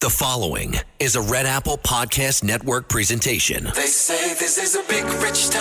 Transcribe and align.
The 0.00 0.08
following 0.08 0.76
is 0.98 1.14
a 1.14 1.20
Red 1.20 1.44
Apple 1.44 1.76
Podcast 1.76 2.42
Network 2.42 2.88
presentation. 2.88 3.64
They 3.74 3.84
say 3.84 4.32
this 4.32 4.56
is 4.56 4.74
a 4.74 4.82
big 4.88 5.04
rich 5.22 5.50
town. 5.50 5.60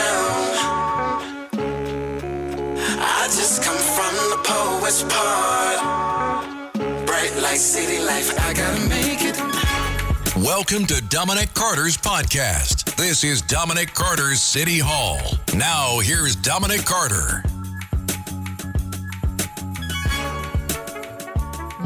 I 3.01 3.25
just 3.25 3.61
come 3.61 3.75
from 3.75 4.15
the 4.29 4.37
poet's 4.45 5.03
part. 5.03 6.73
Bright 7.05 7.35
light, 7.41 7.57
city 7.57 8.01
life, 8.01 8.31
I 8.39 8.53
gotta 8.53 8.79
make 8.87 9.23
it. 9.23 9.37
Welcome 10.37 10.85
to 10.85 11.03
Dominic 11.09 11.53
Carter's 11.53 11.97
podcast. 11.97 12.95
This 12.95 13.25
is 13.25 13.41
Dominic 13.41 13.93
Carter's 13.93 14.39
City 14.39 14.79
Hall. 14.79 15.19
Now, 15.53 15.99
here's 15.99 16.37
Dominic 16.37 16.85
Carter. 16.85 17.43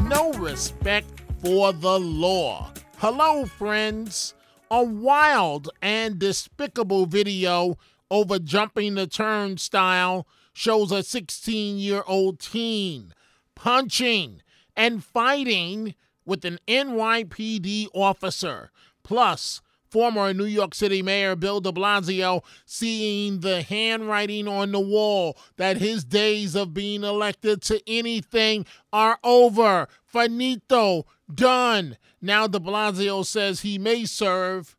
no 0.04 0.32
respect 0.34 1.13
for 1.44 1.74
the 1.74 2.00
law. 2.00 2.72
Hello, 2.96 3.44
friends. 3.44 4.32
A 4.70 4.82
wild 4.82 5.68
and 5.82 6.18
despicable 6.18 7.04
video 7.04 7.76
over 8.10 8.38
jumping 8.38 8.94
the 8.94 9.06
turnstile 9.06 10.26
shows 10.54 10.90
a 10.90 11.02
16 11.02 11.76
year 11.76 12.02
old 12.06 12.38
teen 12.40 13.12
punching 13.54 14.40
and 14.74 15.04
fighting 15.04 15.94
with 16.24 16.46
an 16.46 16.58
NYPD 16.66 17.88
officer. 17.92 18.70
Plus, 19.02 19.60
former 19.94 20.32
New 20.32 20.46
York 20.46 20.74
City 20.74 21.02
Mayor 21.02 21.36
Bill 21.36 21.60
de 21.60 21.70
Blasio 21.70 22.42
seeing 22.64 23.40
the 23.40 23.62
handwriting 23.62 24.48
on 24.48 24.72
the 24.72 24.80
wall 24.80 25.36
that 25.56 25.76
his 25.76 26.04
days 26.04 26.56
of 26.56 26.74
being 26.74 27.04
elected 27.04 27.62
to 27.62 27.80
anything 27.86 28.64
are 28.92 29.18
over. 29.22 29.86
Finito, 30.04 31.06
done. 31.32 31.96
Now 32.20 32.46
de 32.46 32.58
Blasio 32.58 33.24
says 33.24 33.60
he 33.60 33.78
may 33.78 34.04
serve 34.04 34.76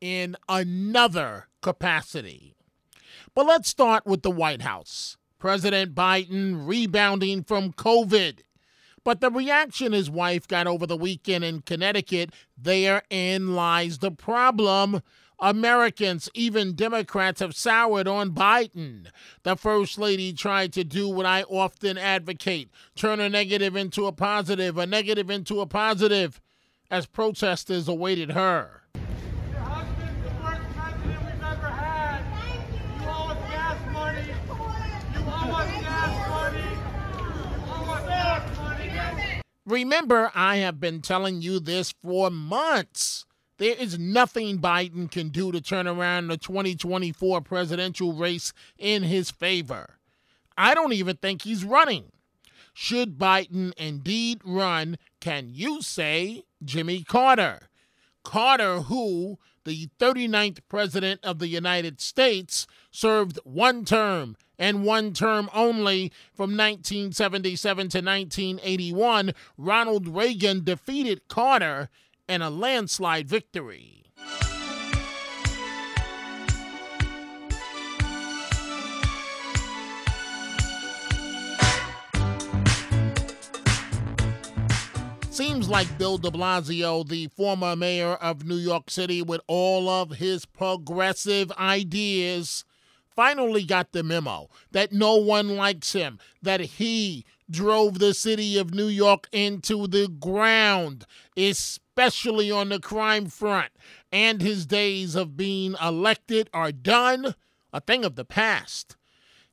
in 0.00 0.36
another 0.48 1.48
capacity. 1.62 2.54
But 3.34 3.46
let's 3.46 3.68
start 3.68 4.06
with 4.06 4.22
the 4.22 4.30
White 4.30 4.62
House. 4.62 5.16
President 5.38 5.94
Biden 5.94 6.66
rebounding 6.66 7.44
from 7.44 7.72
COVID. 7.72 8.40
But 9.04 9.20
the 9.20 9.30
reaction 9.30 9.92
his 9.92 10.10
wife 10.10 10.48
got 10.48 10.66
over 10.66 10.86
the 10.86 10.96
weekend 10.96 11.44
in 11.44 11.62
Connecticut, 11.62 12.34
therein 12.56 13.54
lies 13.54 13.98
the 13.98 14.10
problem. 14.10 15.02
Americans, 15.40 16.28
even 16.34 16.74
Democrats, 16.74 17.40
have 17.40 17.54
soured 17.54 18.08
on 18.08 18.32
Biden. 18.32 19.06
The 19.44 19.56
First 19.56 19.98
Lady 19.98 20.32
tried 20.32 20.72
to 20.72 20.84
do 20.84 21.08
what 21.08 21.26
I 21.26 21.42
often 21.44 21.96
advocate 21.96 22.70
turn 22.96 23.20
a 23.20 23.28
negative 23.28 23.76
into 23.76 24.06
a 24.06 24.12
positive, 24.12 24.76
a 24.78 24.86
negative 24.86 25.30
into 25.30 25.60
a 25.60 25.66
positive, 25.66 26.40
as 26.90 27.06
protesters 27.06 27.86
awaited 27.86 28.32
her. 28.32 28.82
Remember, 39.68 40.32
I 40.34 40.56
have 40.56 40.80
been 40.80 41.02
telling 41.02 41.42
you 41.42 41.60
this 41.60 41.92
for 42.02 42.30
months. 42.30 43.26
There 43.58 43.74
is 43.74 43.98
nothing 43.98 44.58
Biden 44.58 45.10
can 45.10 45.30
do 45.30 45.50
to 45.50 45.60
turn 45.60 45.88
around 45.88 46.28
the 46.28 46.36
2024 46.36 47.40
presidential 47.40 48.12
race 48.12 48.52
in 48.78 49.02
his 49.02 49.30
favor. 49.30 49.98
I 50.56 50.74
don't 50.74 50.92
even 50.92 51.16
think 51.16 51.42
he's 51.42 51.64
running. 51.64 52.12
Should 52.72 53.18
Biden 53.18 53.72
indeed 53.76 54.40
run, 54.44 54.96
can 55.20 55.50
you 55.52 55.82
say 55.82 56.44
Jimmy 56.64 57.02
Carter? 57.02 57.68
Carter, 58.22 58.82
who, 58.82 59.38
the 59.64 59.88
39th 59.98 60.60
President 60.68 61.20
of 61.24 61.40
the 61.40 61.48
United 61.48 62.00
States, 62.00 62.68
served 62.92 63.40
one 63.42 63.84
term 63.84 64.36
and 64.58 64.84
one 64.84 65.12
term 65.12 65.50
only 65.52 66.12
from 66.34 66.56
1977 66.56 67.88
to 67.88 67.98
1981, 67.98 69.32
Ronald 69.56 70.08
Reagan 70.08 70.62
defeated 70.62 71.26
Carter 71.28 71.88
in 72.28 72.42
a 72.42 72.50
landslide 72.50 73.28
victory. 73.28 73.98
Seems 85.30 85.68
like 85.68 85.98
Bill 85.98 86.18
de 86.18 86.30
Blasio, 86.30 87.08
the 87.08 87.28
former 87.28 87.76
mayor 87.76 88.14
of 88.14 88.44
New 88.44 88.56
York 88.56 88.90
City, 88.90 89.22
with 89.22 89.40
all 89.46 89.88
of 89.88 90.10
his 90.16 90.44
progressive 90.44 91.52
ideas, 91.52 92.64
finally 93.18 93.64
got 93.64 93.90
the 93.90 94.04
memo 94.04 94.48
that 94.70 94.92
no 94.92 95.16
one 95.16 95.56
likes 95.56 95.92
him, 95.92 96.20
that 96.40 96.60
he 96.60 97.24
drove 97.50 97.98
the 97.98 98.14
city 98.14 98.56
of 98.56 98.72
New 98.72 98.86
York 98.86 99.26
into 99.32 99.88
the 99.88 100.06
ground, 100.06 101.04
especially 101.36 102.48
on 102.48 102.68
the 102.68 102.78
crime 102.78 103.26
front, 103.26 103.72
and 104.12 104.40
his 104.40 104.66
days 104.66 105.16
of 105.16 105.36
being 105.36 105.74
elected 105.82 106.48
are 106.54 106.70
done, 106.70 107.34
a 107.72 107.80
thing 107.80 108.04
of 108.04 108.14
the 108.14 108.24
past. 108.24 108.94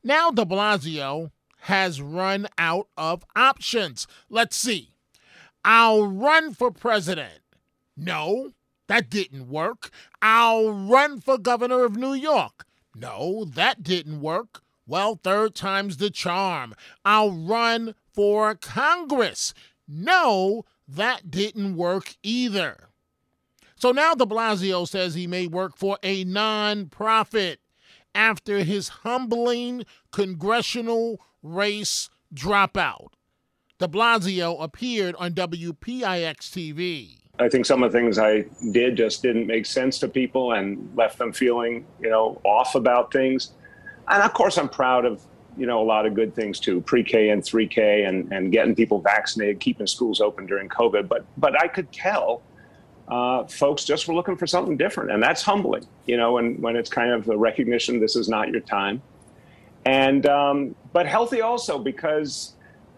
Now 0.03 0.29
de 0.29 0.45
Blasio 0.45 1.31
has 1.61 1.99
run 1.99 2.47
out 2.59 2.87
of 2.95 3.25
options. 3.35 4.05
Let's 4.29 4.55
see. 4.55 4.91
I'll 5.63 6.05
run 6.05 6.53
for 6.53 6.69
president. 6.69 7.41
No, 7.97 8.51
that 8.85 9.09
didn't 9.09 9.49
work. 9.49 9.89
I'll 10.21 10.69
run 10.69 11.19
for 11.19 11.39
governor 11.39 11.83
of 11.83 11.95
New 11.95 12.13
York. 12.13 12.67
No, 12.95 13.43
that 13.43 13.83
didn't 13.83 14.21
work. 14.21 14.61
Well, 14.87 15.19
third 15.21 15.53
time's 15.53 15.97
the 15.97 16.09
charm. 16.09 16.73
I'll 17.03 17.31
run 17.31 17.95
for 18.13 18.55
Congress. 18.55 19.53
No, 19.87 20.63
that 20.87 21.29
didn't 21.29 21.75
work 21.75 22.15
either. 22.23 22.89
So 23.75 23.91
now 23.91 24.13
de 24.15 24.25
Blasio 24.25 24.87
says 24.87 25.13
he 25.13 25.27
may 25.27 25.47
work 25.47 25.75
for 25.75 25.97
a 26.01 26.23
nonprofit 26.23 27.57
after 28.13 28.59
his 28.63 28.87
humbling 28.87 29.83
congressional 30.11 31.19
race 31.43 32.09
dropout. 32.33 33.09
De 33.77 33.87
Blasio 33.87 34.55
appeared 34.63 35.15
on 35.15 35.33
WPIX 35.33 36.37
TV. 36.37 37.24
I 37.39 37.49
think 37.49 37.65
some 37.65 37.83
of 37.83 37.91
the 37.91 37.97
things 37.97 38.17
I 38.17 38.45
did 38.71 38.95
just 38.95 39.21
didn't 39.21 39.47
make 39.47 39.65
sense 39.65 39.99
to 39.99 40.07
people 40.07 40.53
and 40.53 40.89
left 40.95 41.17
them 41.17 41.33
feeling, 41.33 41.85
you 41.99 42.09
know, 42.09 42.39
off 42.45 42.75
about 42.75 43.11
things. 43.11 43.51
And 44.07 44.23
of 44.23 44.33
course, 44.33 44.57
I'm 44.57 44.69
proud 44.69 45.05
of, 45.05 45.21
you 45.57 45.65
know, 45.65 45.81
a 45.81 45.83
lot 45.83 46.05
of 46.05 46.13
good 46.13 46.33
things 46.33 46.59
too, 46.59 46.81
pre-K 46.81 47.29
and 47.29 47.41
3K 47.41 48.07
and, 48.07 48.31
and 48.31 48.51
getting 48.51 48.73
people 48.73 48.99
vaccinated, 48.99 49.59
keeping 49.59 49.87
schools 49.87 50.21
open 50.21 50.45
during 50.45 50.69
COVID. 50.69 51.07
But 51.07 51.25
but 51.37 51.61
I 51.61 51.67
could 51.67 51.91
tell 51.91 52.41
uh, 53.09 53.45
folks 53.45 53.83
just 53.83 54.07
were 54.07 54.13
looking 54.13 54.37
for 54.37 54.47
something 54.47 54.77
different, 54.77 55.11
and 55.11 55.21
that's 55.21 55.41
humbling, 55.41 55.85
you 56.05 56.17
know, 56.17 56.33
when 56.33 56.61
when 56.61 56.75
it's 56.75 56.89
kind 56.89 57.11
of 57.11 57.25
the 57.25 57.37
recognition 57.37 57.99
this 57.99 58.15
is 58.15 58.29
not 58.29 58.49
your 58.49 58.61
time, 58.61 59.01
and 59.85 60.25
um, 60.25 60.75
but 60.93 61.05
healthy 61.05 61.41
also 61.41 61.77
because 61.79 62.53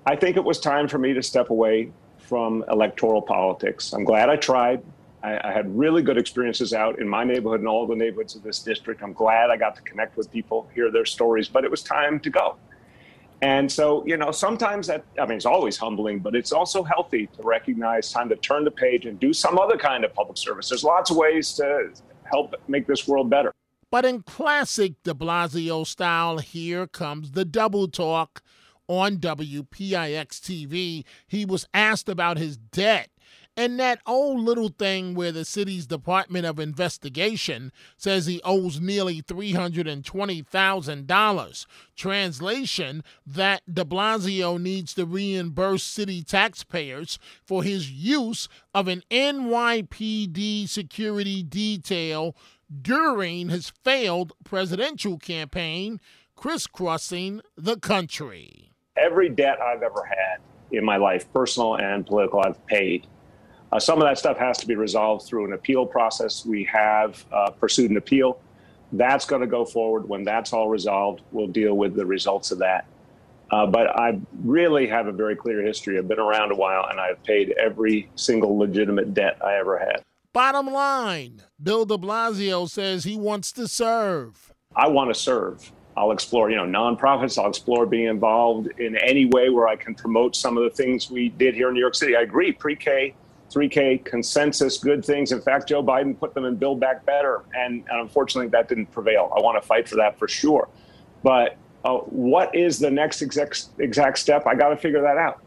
I 0.06 0.16
think 0.16 0.38
it 0.38 0.44
was 0.44 0.60
time 0.60 0.88
for 0.88 0.98
me 0.98 1.14
to 1.14 1.24
step 1.24 1.50
away 1.50 1.92
from 2.28 2.64
electoral 2.70 3.22
politics. 3.22 3.94
I'm 3.94 4.04
glad 4.04 4.30
I 4.30 4.36
tried. 4.36 4.84
I, 5.24 5.50
I, 5.50 5.52
had 5.54 5.76
really 5.76 6.02
good 6.02 6.18
experiences 6.18 6.74
out 6.74 7.00
in 7.00 7.08
my 7.08 7.24
neighborhood 7.24 7.62
and 7.62 7.68
all 7.68 7.88
the 7.88 7.96
neighborhoods 7.96 8.36
of 8.36 8.44
this 8.44 8.60
district. 8.60 9.02
I'm 9.02 9.14
glad 9.14 9.50
I 9.50 9.58
got 9.58 9.76
to 9.78 9.82
connect 9.82 10.18
with 10.18 10.30
people, 10.30 10.70
hear 10.76 10.92
their 10.92 11.06
stories, 11.06 11.48
but 11.48 11.64
it 11.64 11.72
was 11.72 11.82
time 11.82 12.20
to 12.20 12.30
go. 12.30 12.58
And 13.42 13.72
so, 13.72 14.06
you 14.06 14.18
know, 14.18 14.32
sometimes 14.32 14.88
that, 14.88 15.06
I 15.20 15.26
mean, 15.26 15.38
it's 15.38 15.46
always 15.46 15.78
humbling, 15.78 16.20
but 16.20 16.36
it's 16.36 16.52
also 16.52 16.84
healthy 16.84 17.28
to 17.28 17.44
recognize 17.44 18.12
time 18.12 18.30
to 18.30 18.36
turn 18.36 18.64
the 18.64 18.72
page 18.72 19.06
and 19.06 19.20
do 19.20 19.32
some 19.32 19.58
other 19.58 19.78
kind 19.78 20.04
of 20.04 20.14
public 20.14 20.38
service. 20.38 20.70
There's 20.70 20.84
lots 20.84 21.12
of 21.12 21.18
ways 21.18 21.54
to 21.54 21.92
help 22.24 22.56
make 22.68 22.88
this 22.88 23.08
world 23.08 23.30
better. 23.30 23.54
But 23.90 24.06
in 24.06 24.24
classic 24.24 25.02
de 25.04 25.14
Blasio 25.14 25.86
style, 25.86 26.40
here 26.40 26.88
comes 26.88 27.32
the 27.32 27.46
double 27.46 27.88
talk 27.88 28.42
on 28.88 29.18
WPIX 29.18 30.28
TV. 30.28 31.04
He 31.28 31.46
was 31.46 31.68
asked 31.74 32.10
about 32.10 32.38
his 32.38 32.58
debt 32.58 33.10
and 33.58 33.78
that 33.80 34.00
old 34.06 34.42
little 34.42 34.70
thing 34.70 35.16
where 35.16 35.32
the 35.32 35.44
city's 35.44 35.88
Department 35.88 36.46
of 36.46 36.60
Investigation 36.60 37.72
says 37.98 38.28
he 38.28 38.40
owes 38.44 38.80
nearly 38.80 39.24
$320,000. 39.24 41.66
Translation 41.96 43.04
that 43.26 43.64
de 43.74 43.84
Blasio 43.84 44.62
needs 44.62 44.94
to 44.94 45.08
reimburse 45.08 45.84
city 45.84 46.24
taxpayers 46.24 47.18
for 47.44 47.64
his 47.64 47.90
use 47.90 48.48
of 48.76 48.88
an 48.88 49.02
NYPD 49.10 50.70
security 50.70 51.42
detail 51.42 52.36
during 52.80 53.50
his 53.50 53.72
failed 53.84 54.34
presidential 54.44 55.18
campaign, 55.18 56.00
crisscrossing 56.36 57.42
the 57.56 57.78
country 57.78 58.68
every 58.98 59.30
debt 59.30 59.60
I've 59.62 59.84
ever 59.84 60.04
had 60.04 60.40
in 60.72 60.84
my 60.84 60.98
life, 60.98 61.32
personal 61.34 61.76
and 61.78 62.06
political, 62.06 62.42
I've 62.42 62.66
paid. 62.68 63.08
Uh, 63.72 63.80
some 63.80 64.02
of 64.02 64.08
that 64.08 64.18
stuff 64.18 64.38
has 64.38 64.58
to 64.60 64.68
be 64.68 64.76
resolved 64.76 65.26
through 65.26 65.46
an 65.46 65.54
appeal 65.54 65.86
process. 65.86 66.46
We 66.46 66.64
have 66.66 67.24
uh, 67.32 67.52
pursued 67.52 67.92
an 67.92 67.98
appeal. 67.98 68.40
That's 68.94 69.26
going 69.26 69.42
to 69.42 69.48
go 69.48 69.66
forward. 69.66 70.08
When 70.08 70.24
that's 70.24 70.54
all 70.54 70.70
resolved, 70.70 71.22
we'll 71.32 71.48
deal 71.48 71.76
with 71.76 71.96
the 71.96 72.06
results 72.06 72.52
of 72.52 72.60
that. 72.60 72.86
Uh, 73.52 73.66
but 73.66 73.98
I 73.98 74.20
really 74.44 74.88
have 74.88 75.08
a 75.08 75.12
very 75.12 75.36
clear 75.36 75.62
history. 75.62 75.98
I've 75.98 76.08
been 76.08 76.20
around 76.20 76.52
a 76.52 76.56
while 76.56 76.86
and 76.90 77.00
I've 77.00 77.22
paid 77.24 77.52
every 77.52 78.10
single 78.16 78.58
legitimate 78.58 79.14
debt 79.14 79.38
I 79.44 79.56
ever 79.56 79.78
had. 79.78 80.04
Bottom 80.34 80.68
line 80.68 81.44
Bill 81.62 81.86
de 81.86 81.98
Blasio 81.98 82.70
says 82.70 83.04
he 83.04 83.18
wants 83.18 83.52
to 83.54 83.68
serve. 83.68 84.54
I 84.76 84.88
want 84.88 85.14
to 85.14 85.20
serve. 85.20 85.72
I'll 85.98 86.12
explore, 86.12 86.52
you 86.52 86.56
know, 86.56 86.66
nonprofits. 86.66 87.42
I'll 87.42 87.50
explore 87.50 87.88
being 87.88 88.06
involved 88.06 88.68
in 88.80 88.96
any 88.98 89.26
way 89.26 89.50
where 89.50 89.68
I 89.68 89.76
can 89.76 89.96
promote 89.96 90.36
some 90.36 90.56
of 90.56 90.64
the 90.64 90.70
things 90.70 91.10
we 91.10 91.30
did 91.30 91.56
here 91.56 91.70
in 91.70 91.74
New 91.74 91.80
York 91.80 91.96
City. 91.96 92.16
I 92.16 92.22
agree, 92.22 92.52
pre-K, 92.52 93.16
3K, 93.52 94.06
consensus, 94.06 94.78
good 94.78 95.04
things. 95.04 95.32
In 95.32 95.42
fact, 95.42 95.68
Joe 95.68 95.82
Biden 95.82 96.18
put 96.18 96.36
them 96.36 96.46
in 96.46 96.56
Build 96.56 96.80
Back 96.80 97.04
Better, 97.04 97.44
and, 97.56 97.84
and 97.90 98.02
unfortunately, 98.02 98.50
that 98.50 98.70
didn't 98.70 98.92
prevail. 98.92 99.34
I 99.36 99.42
want 99.42 99.60
to 99.60 99.68
fight 99.68 99.90
for 99.90 99.96
that 99.96 100.20
for 100.20 100.28
sure. 100.28 100.70
But 101.24 101.58
uh, 101.84 101.96
what 101.98 102.54
is 102.54 102.78
the 102.78 102.92
next 102.92 103.24
exact, 103.24 103.66
exact 103.80 104.20
step? 104.20 104.46
I 104.46 104.54
got 104.54 104.70
to 104.70 104.78
figure 104.78 105.02
that 105.02 105.18
out. 105.18 105.42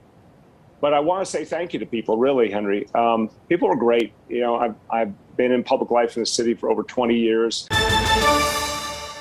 But 0.81 0.95
I 0.95 1.01
want 1.01 1.25
to 1.25 1.31
say 1.31 1.45
thank 1.45 1.75
you 1.75 1.79
to 1.79 1.87
people, 1.87 2.17
really, 2.17 2.51
Henry. 2.51 2.89
Um, 2.95 3.31
people 3.49 3.69
are 3.69 3.77
great. 3.77 4.15
You 4.29 4.41
know, 4.41 4.57
I've, 4.57 4.75
I've 4.91 5.37
been 5.37 5.53
in 5.53 5.63
public 5.63 5.93
life 5.93 6.17
in 6.17 6.23
the 6.23 6.27
city 6.27 6.55
for 6.55 6.71
over 6.71 6.83
20 6.83 7.15
years. 7.15 7.69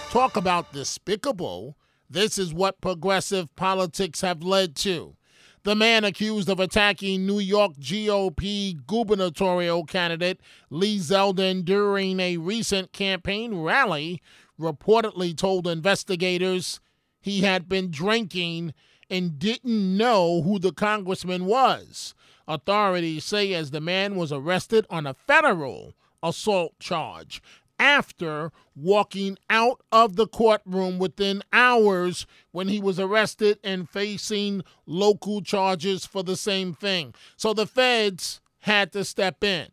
Talk 0.09 0.35
about 0.35 0.73
despicable. 0.73 1.77
This 2.09 2.39
is 2.39 2.51
what 2.51 2.81
progressive 2.81 3.55
politics 3.55 4.21
have 4.21 4.41
led 4.41 4.75
to. 4.77 5.15
The 5.61 5.75
man 5.75 6.03
accused 6.03 6.49
of 6.49 6.59
attacking 6.59 7.27
New 7.27 7.37
York 7.37 7.73
GOP 7.79 8.75
gubernatorial 8.87 9.85
candidate 9.85 10.41
Lee 10.71 10.97
Zeldin 10.97 11.63
during 11.63 12.19
a 12.19 12.37
recent 12.37 12.91
campaign 12.91 13.61
rally 13.61 14.19
reportedly 14.59 15.37
told 15.37 15.67
investigators 15.67 16.79
he 17.21 17.41
had 17.41 17.69
been 17.69 17.91
drinking 17.91 18.73
and 19.11 19.37
didn't 19.37 19.95
know 19.95 20.41
who 20.41 20.57
the 20.57 20.73
congressman 20.73 21.45
was. 21.45 22.15
Authorities 22.47 23.25
say 23.25 23.53
as 23.53 23.69
the 23.69 23.79
man 23.79 24.15
was 24.15 24.31
arrested 24.31 24.87
on 24.89 25.05
a 25.05 25.13
federal 25.13 25.93
assault 26.23 26.79
charge 26.79 27.43
after 27.79 28.51
walking 28.75 29.37
out 29.49 29.81
of 29.91 30.15
the 30.15 30.27
courtroom 30.27 30.99
within 30.99 31.41
hours 31.51 32.27
when 32.51 32.67
he 32.67 32.79
was 32.79 32.99
arrested 32.99 33.57
and 33.63 33.89
facing 33.89 34.61
local 34.85 35.41
charges 35.41 36.05
for 36.05 36.21
the 36.21 36.35
same 36.35 36.73
thing. 36.73 37.13
So 37.37 37.53
the 37.53 37.65
feds 37.65 38.41
had 38.59 38.91
to 38.93 39.03
step 39.05 39.43
in. 39.43 39.67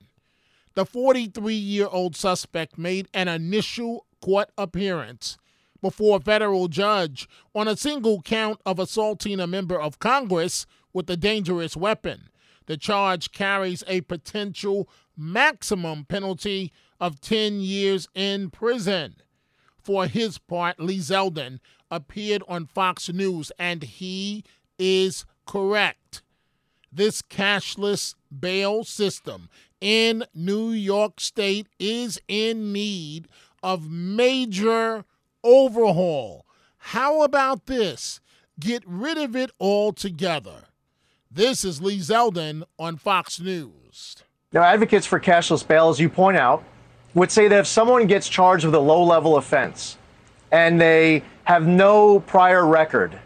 The 0.75 0.87
43 0.87 1.55
year 1.55 1.89
old 1.91 2.15
suspect 2.17 2.79
made 2.79 3.09
an 3.13 3.29
initial 3.29 4.07
court 4.21 4.51
appearance 4.57 5.37
before 5.81 6.19
a 6.19 6.21
federal 6.21 6.69
judge 6.69 7.29
on 7.55 7.69
a 7.69 7.77
single 7.77 8.23
count 8.23 8.61
of 8.67 8.79
assaulting 8.79 9.41
a 9.41 9.47
member 9.47 9.81
of 9.81 9.99
Congress 9.99 10.67
with 10.93 11.09
a 11.11 11.17
dangerous 11.17 11.77
weapon. 11.77 12.29
The 12.67 12.77
charge 12.77 13.33
carries 13.33 13.85
a 13.87 14.01
potential 14.03 14.89
maximum 15.17 16.05
penalty 16.05 16.73
of 17.01 17.21
10 17.21 17.61
years 17.61 18.09
in 18.15 18.51
prison. 18.51 19.17
For 19.79 20.07
his 20.07 20.39
part, 20.39 20.81
Lee 20.81 20.99
Zeldin 20.99 21.61
appeared 21.91 22.43
on 22.49 22.67
Fox 22.67 23.09
News, 23.09 23.53
and 23.59 23.83
he 23.83 24.45
is 24.79 25.25
correct. 25.47 26.23
This 26.93 27.23
cashless 27.23 28.15
bail 28.37 28.83
system 28.85 29.49
in 29.81 30.25
New 30.35 30.71
York 30.71 31.21
State 31.21 31.69
is 31.79 32.21
in 32.27 32.73
need 32.73 33.29
of 33.63 33.91
major 33.91 35.05
overhaul. 35.45 36.47
How 36.79 37.23
about 37.23 37.67
this? 37.67 38.21
Get 38.59 38.83
rid 38.87 39.19
of 39.19 39.37
it 39.37 39.51
altogether. 39.61 40.65
This 41.31 41.65
is 41.65 41.83
Lee 41.83 41.99
Zeldin 41.99 42.63
on 42.79 42.97
Fox 42.97 43.39
News. 43.39 44.17
Now, 44.53 44.63
advocates 44.63 45.05
for 45.05 45.21
cashless 45.21 45.67
bail, 45.67 45.91
as 45.91 46.01
you 46.01 46.09
point 46.09 46.37
out, 46.37 46.65
would 47.17 47.33
say 47.33 47.49
that 47.49 47.59
if 47.59 47.67
someone 47.67 48.07
gets 48.07 48.29
charged 48.29 48.65
with 48.65 48.75
a 48.77 48.81
low 48.81 49.03
level 49.03 49.37
offense 49.37 49.99
and 50.53 50.81
they 50.81 51.25
have 51.43 51.67
no 51.67 52.21
prior 52.21 52.65
record, 52.65 53.19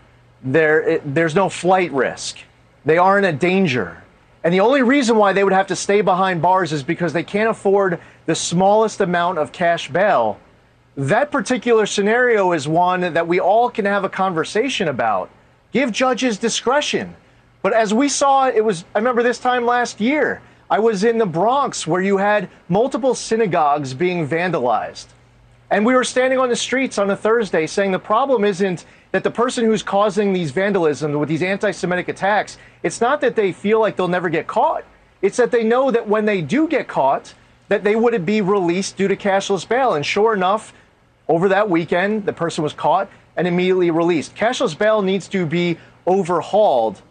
there, 0.42 0.80
it, 0.88 1.14
there's 1.14 1.34
no 1.34 1.50
flight 1.50 1.92
risk, 1.92 2.38
they 2.86 2.96
aren't 2.96 3.26
a 3.26 3.32
danger. 3.32 4.02
And 4.42 4.54
the 4.54 4.60
only 4.60 4.80
reason 4.80 5.18
why 5.18 5.34
they 5.34 5.44
would 5.44 5.52
have 5.52 5.66
to 5.66 5.76
stay 5.76 6.00
behind 6.00 6.40
bars 6.40 6.72
is 6.72 6.82
because 6.82 7.12
they 7.12 7.22
can't 7.22 7.50
afford 7.50 8.00
the 8.24 8.34
smallest 8.34 9.02
amount 9.02 9.36
of 9.36 9.52
cash 9.52 9.90
bail 9.90 10.40
that 10.96 11.30
particular 11.30 11.86
scenario 11.86 12.52
is 12.52 12.66
one 12.66 13.00
that 13.00 13.26
we 13.26 13.40
all 13.40 13.70
can 13.70 13.84
have 13.84 14.04
a 14.04 14.08
conversation 14.08 14.88
about. 14.88 15.30
Give 15.72 15.92
judges 15.92 16.36
discretion. 16.38 17.16
But 17.62 17.72
as 17.72 17.94
we 17.94 18.08
saw, 18.08 18.48
it 18.48 18.64
was, 18.64 18.84
I 18.94 18.98
remember 18.98 19.22
this 19.22 19.38
time 19.38 19.64
last 19.64 20.00
year, 20.00 20.42
I 20.70 20.78
was 20.78 21.02
in 21.02 21.18
the 21.18 21.26
Bronx 21.26 21.84
where 21.84 22.00
you 22.00 22.18
had 22.18 22.48
multiple 22.68 23.16
synagogues 23.16 23.92
being 23.92 24.28
vandalized. 24.28 25.06
And 25.68 25.84
we 25.84 25.94
were 25.94 26.04
standing 26.04 26.38
on 26.38 26.48
the 26.48 26.56
streets 26.56 26.96
on 26.96 27.10
a 27.10 27.16
Thursday 27.16 27.66
saying 27.66 27.90
the 27.90 27.98
problem 27.98 28.44
isn't 28.44 28.84
that 29.10 29.24
the 29.24 29.30
person 29.32 29.64
who's 29.64 29.82
causing 29.82 30.32
these 30.32 30.52
vandalisms 30.52 31.18
with 31.18 31.28
these 31.28 31.42
anti 31.42 31.72
Semitic 31.72 32.08
attacks, 32.08 32.56
it's 32.84 33.00
not 33.00 33.20
that 33.20 33.34
they 33.34 33.52
feel 33.52 33.80
like 33.80 33.96
they'll 33.96 34.08
never 34.08 34.28
get 34.28 34.46
caught. 34.46 34.84
It's 35.22 35.36
that 35.38 35.50
they 35.50 35.64
know 35.64 35.90
that 35.90 36.06
when 36.08 36.24
they 36.24 36.40
do 36.40 36.68
get 36.68 36.86
caught, 36.86 37.34
that 37.68 37.82
they 37.82 37.96
would 37.96 38.24
be 38.24 38.40
released 38.40 38.96
due 38.96 39.08
to 39.08 39.16
cashless 39.16 39.68
bail. 39.68 39.94
And 39.94 40.06
sure 40.06 40.34
enough, 40.34 40.72
over 41.28 41.48
that 41.48 41.68
weekend, 41.68 42.26
the 42.26 42.32
person 42.32 42.62
was 42.62 42.72
caught 42.72 43.08
and 43.36 43.46
immediately 43.46 43.90
released. 43.90 44.34
Cashless 44.36 44.76
bail 44.76 45.02
needs 45.02 45.28
to 45.28 45.46
be 45.46 45.78
overhauled. 46.06 47.02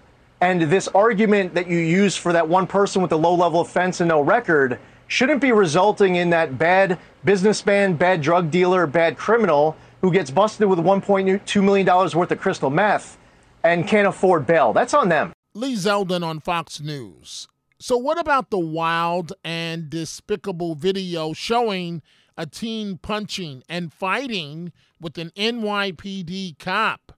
And 0.42 0.62
this 0.62 0.88
argument 0.90 1.54
that 1.56 1.68
you 1.68 1.78
use 1.78 2.16
for 2.16 2.32
that 2.34 2.48
one 2.48 2.68
person 2.68 3.02
with 3.02 3.12
a 3.12 3.18
low 3.18 3.36
level 3.36 3.62
offense 3.62 4.00
and 4.00 4.08
no 4.08 4.22
record 4.22 4.80
shouldn't 5.08 5.42
be 5.42 5.52
resulting 5.52 6.16
in 6.16 6.30
that 6.30 6.58
bad 6.58 6.98
businessman, 7.26 7.96
bad 7.96 8.22
drug 8.22 8.50
dealer, 8.50 8.88
bad 8.88 9.18
criminal 9.18 9.76
who 10.02 10.12
gets 10.12 10.32
busted 10.32 10.70
with 10.70 10.80
$1.2 10.80 11.64
million 11.64 11.86
worth 11.86 12.32
of 12.32 12.40
crystal 12.40 12.70
meth 12.70 13.18
and 13.64 13.88
can't 13.88 14.08
afford 14.08 14.46
bail. 14.46 14.72
That's 14.72 14.94
on 14.94 15.10
them. 15.10 15.34
Lee 15.54 15.76
Zeldin 15.76 16.24
on 16.24 16.40
Fox 16.40 16.80
News. 16.80 17.48
So, 17.80 17.98
what 17.98 18.20
about 18.20 18.50
the 18.50 18.60
wild 18.60 19.34
and 19.44 19.90
despicable 19.90 20.76
video 20.76 21.34
showing 21.34 22.02
a 22.40 22.46
teen 22.46 22.98
punching 22.98 23.62
and 23.68 23.92
fighting 23.92 24.72
with 25.02 25.18
an 25.18 25.30
NYPD 25.36 26.58
cop. 26.58 27.12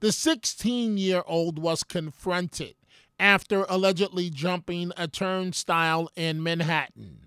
The 0.00 0.12
16 0.12 0.96
year 0.96 1.22
old 1.26 1.58
was 1.58 1.84
confronted 1.84 2.74
after 3.18 3.66
allegedly 3.68 4.30
jumping 4.30 4.92
a 4.96 5.06
turnstile 5.06 6.10
in 6.16 6.42
Manhattan. 6.42 7.26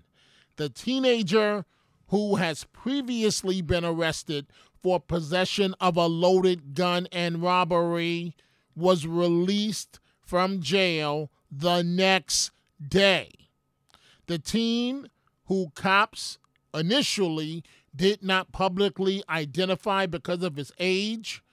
The 0.56 0.68
teenager, 0.68 1.66
who 2.08 2.36
has 2.36 2.64
previously 2.72 3.62
been 3.62 3.84
arrested 3.84 4.46
for 4.82 4.98
possession 4.98 5.76
of 5.80 5.96
a 5.96 6.06
loaded 6.06 6.74
gun 6.74 7.06
and 7.12 7.40
robbery, 7.40 8.34
was 8.74 9.06
released 9.06 10.00
from 10.20 10.60
jail 10.60 11.30
the 11.48 11.82
next 11.82 12.50
day. 12.86 13.30
The 14.26 14.40
teen, 14.40 15.10
who 15.46 15.70
cops 15.76 16.38
initially 16.74 17.62
did 17.94 18.24
not 18.24 18.50
publicly 18.50 19.22
identify 19.28 20.06
because 20.06 20.42
of 20.42 20.56
his 20.56 20.72
age, 20.80 21.43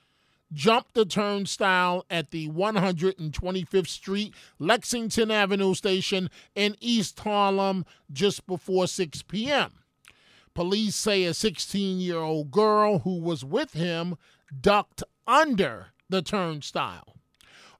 jumped 0.54 0.94
the 0.94 1.06
turnstile 1.06 2.06
at 2.10 2.32
the 2.32 2.50
125th 2.50 3.88
Street 3.88 4.34
Lexington 4.60 5.32
Avenue 5.32 5.74
station 5.74 6.30
in 6.56 6.76
East 6.80 7.20
Harlem 7.20 7.86
just 8.12 8.46
before 8.48 8.88
6 8.88 9.22
p.m. 9.24 9.72
Police 10.54 10.96
say 10.96 11.24
a 11.24 11.34
16 11.34 12.00
year 12.00 12.20
old 12.20 12.52
girl 12.52 13.00
who 13.00 13.20
was 13.20 13.46
with 13.46 13.74
him 13.74 14.16
ducked 14.60 15.04
under 15.26 15.88
the 16.10 16.22
turnstile. 16.22 17.16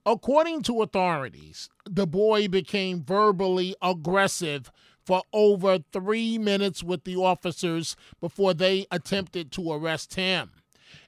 According 0.06 0.64
to 0.64 0.82
authorities, 0.82 1.70
the 1.86 2.08
boy 2.08 2.48
became 2.48 3.04
verbally 3.04 3.76
aggressive 3.82 4.72
for 5.06 5.22
over 5.34 5.80
three 5.92 6.38
minutes 6.38 6.84
with 6.84 7.04
the 7.04 7.18
officers 7.18 7.96
before 8.20 8.54
they 8.54 8.88
attempted 8.90 9.52
to 9.52 9.72
arrest 9.72 10.16
him. 10.16 10.52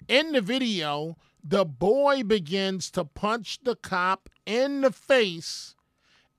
In 0.07 0.33
the 0.33 0.41
video, 0.41 1.17
the 1.43 1.65
boy 1.65 2.23
begins 2.23 2.89
to 2.91 3.03
punch 3.03 3.59
the 3.63 3.75
cop 3.75 4.29
in 4.45 4.81
the 4.81 4.91
face, 4.91 5.75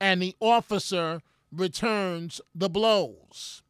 and 0.00 0.23
the 0.23 0.34
officer 0.40 1.20
returns 1.52 2.40
the 2.54 2.68
blows. 2.68 3.62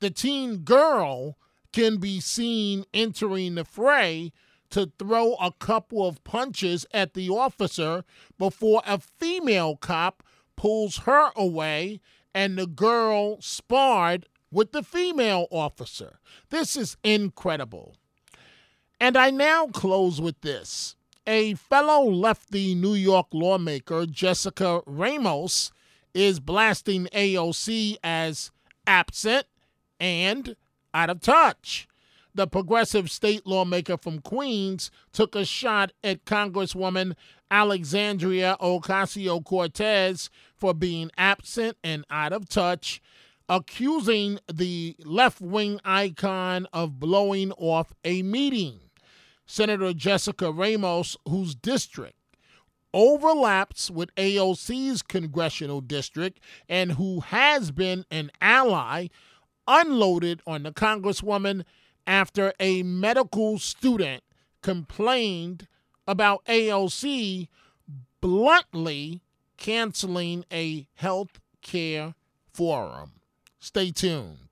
The 0.00 0.10
teen 0.10 0.58
girl 0.58 1.36
can 1.72 1.98
be 1.98 2.20
seen 2.20 2.84
entering 2.94 3.56
the 3.56 3.64
fray 3.64 4.32
to 4.70 4.92
throw 4.98 5.34
a 5.34 5.52
couple 5.52 6.06
of 6.06 6.22
punches 6.24 6.86
at 6.92 7.14
the 7.14 7.28
officer 7.28 8.04
before 8.38 8.82
a 8.86 8.98
female 8.98 9.76
cop 9.76 10.22
pulls 10.56 10.98
her 10.98 11.30
away 11.36 12.00
and 12.34 12.58
the 12.58 12.66
girl 12.66 13.40
sparred 13.40 14.26
with 14.50 14.72
the 14.72 14.82
female 14.82 15.46
officer. 15.50 16.18
This 16.50 16.76
is 16.76 16.96
incredible. 17.02 17.96
And 19.00 19.16
I 19.16 19.30
now 19.30 19.68
close 19.68 20.20
with 20.20 20.40
this. 20.40 20.96
A 21.26 21.54
fellow 21.54 22.10
lefty 22.10 22.74
New 22.74 22.94
York 22.94 23.28
lawmaker, 23.32 24.06
Jessica 24.06 24.80
Ramos, 24.86 25.70
is 26.14 26.40
blasting 26.40 27.06
AOC 27.14 27.96
as 28.02 28.50
absent 28.86 29.46
and 30.00 30.56
out 30.92 31.10
of 31.10 31.20
touch. 31.20 31.86
The 32.34 32.46
progressive 32.46 33.10
state 33.10 33.46
lawmaker 33.46 33.96
from 33.96 34.20
Queens 34.20 34.90
took 35.12 35.34
a 35.34 35.44
shot 35.44 35.92
at 36.02 36.24
Congresswoman 36.24 37.14
Alexandria 37.50 38.56
Ocasio 38.60 39.44
Cortez 39.44 40.30
for 40.56 40.74
being 40.74 41.10
absent 41.16 41.76
and 41.84 42.04
out 42.10 42.32
of 42.32 42.48
touch, 42.48 43.00
accusing 43.48 44.38
the 44.52 44.96
left 45.04 45.40
wing 45.40 45.80
icon 45.84 46.66
of 46.72 46.98
blowing 47.00 47.52
off 47.52 47.92
a 48.04 48.22
meeting. 48.22 48.80
Senator 49.48 49.94
Jessica 49.94 50.52
Ramos, 50.52 51.16
whose 51.26 51.54
district 51.54 52.14
overlaps 52.92 53.90
with 53.90 54.14
AOC's 54.16 55.02
congressional 55.02 55.80
district 55.80 56.38
and 56.68 56.92
who 56.92 57.20
has 57.20 57.70
been 57.70 58.04
an 58.10 58.30
ally, 58.40 59.08
unloaded 59.66 60.42
on 60.46 60.62
the 60.62 60.72
Congresswoman 60.72 61.64
after 62.06 62.52
a 62.60 62.82
medical 62.82 63.58
student 63.58 64.22
complained 64.62 65.66
about 66.06 66.44
AOC 66.44 67.48
bluntly 68.20 69.22
canceling 69.56 70.44
a 70.52 70.86
health 70.94 71.40
care 71.62 72.14
forum. 72.52 73.12
Stay 73.58 73.90
tuned. 73.90 74.47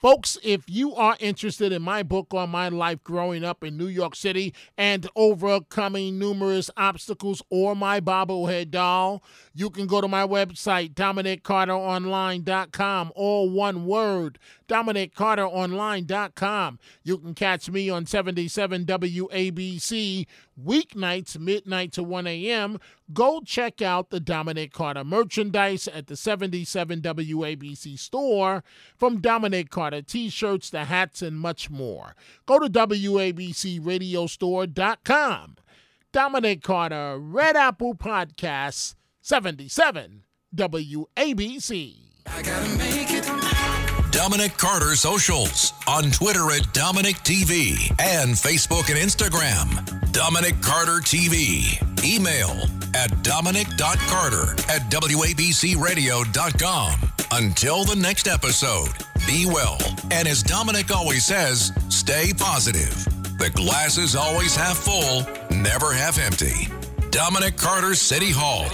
Folks, 0.00 0.38
if 0.42 0.62
you 0.66 0.94
are 0.94 1.18
interested 1.20 1.72
in 1.72 1.82
my 1.82 2.02
book 2.02 2.32
on 2.32 2.48
my 2.48 2.70
life 2.70 3.04
growing 3.04 3.44
up 3.44 3.62
in 3.62 3.76
New 3.76 3.86
York 3.86 4.16
City 4.16 4.54
and 4.78 5.06
overcoming 5.14 6.18
numerous 6.18 6.70
obstacles 6.74 7.42
or 7.50 7.76
my 7.76 8.00
bobblehead 8.00 8.70
doll, 8.70 9.22
you 9.52 9.68
can 9.68 9.86
go 9.86 10.00
to 10.00 10.08
my 10.08 10.26
website, 10.26 10.94
DominicCarterOnline.com, 10.94 13.12
all 13.14 13.50
one 13.50 13.84
word, 13.84 14.38
DominicCarterOnline.com. 14.70 16.78
You 17.02 17.18
can 17.18 17.34
catch 17.34 17.68
me 17.68 17.90
on 17.90 18.06
77 18.06 18.84
WABC 18.84 20.26
weeknights, 20.64 21.36
midnight 21.38 21.90
to 21.92 22.02
1 22.04 22.26
a.m. 22.28 22.78
Go 23.12 23.40
check 23.44 23.82
out 23.82 24.10
the 24.10 24.20
Dominic 24.20 24.72
Carter 24.72 25.02
merchandise 25.02 25.88
at 25.88 26.06
the 26.06 26.14
77 26.16 27.00
WABC 27.00 27.98
store 27.98 28.62
from 28.96 29.20
Dominic 29.20 29.70
Carter 29.70 30.02
t 30.02 30.28
shirts, 30.28 30.70
the 30.70 30.84
hats, 30.84 31.20
and 31.20 31.40
much 31.40 31.68
more. 31.68 32.14
Go 32.46 32.60
to 32.60 32.70
WABCRadiostore.com. 32.70 35.56
Dominic 36.12 36.62
Carter, 36.62 37.18
Red 37.18 37.56
Apple 37.56 37.94
Podcast, 37.94 38.94
77 39.20 40.22
WABC. 40.54 41.96
Dominic 44.22 44.58
Carter 44.58 44.94
socials 44.96 45.72
on 45.88 46.10
Twitter 46.10 46.50
at 46.50 46.70
Dominic 46.74 47.16
TV 47.20 47.88
and 47.98 48.34
Facebook 48.34 48.90
and 48.90 48.98
Instagram. 48.98 50.12
Dominic 50.12 50.60
Carter 50.60 51.00
TV. 51.00 51.80
Email 52.04 52.50
at 52.94 53.22
dominic.carter 53.22 54.52
at 54.68 54.82
wabcradio.com. 54.90 57.00
Until 57.32 57.84
the 57.84 57.96
next 57.96 58.28
episode, 58.28 58.90
be 59.26 59.46
well. 59.46 59.78
And 60.10 60.28
as 60.28 60.42
Dominic 60.42 60.94
always 60.94 61.24
says, 61.24 61.72
stay 61.88 62.34
positive. 62.36 63.02
The 63.38 63.48
glass 63.54 63.96
is 63.96 64.14
always 64.14 64.54
half 64.54 64.76
full, 64.76 65.24
never 65.50 65.94
half 65.94 66.18
empty. 66.18 66.68
Dominic 67.08 67.56
Carter 67.56 67.94
City 67.94 68.30
Hall. 68.30 68.68